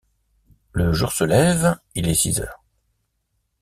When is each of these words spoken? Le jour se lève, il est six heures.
Le 0.71 0.93
jour 0.93 1.11
se 1.11 1.23
lève, 1.23 1.77
il 1.93 2.07
est 2.07 2.15
six 2.15 2.39
heures. 2.41 2.63